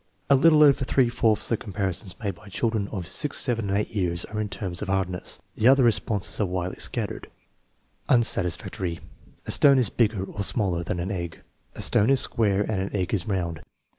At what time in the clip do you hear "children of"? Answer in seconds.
2.49-3.05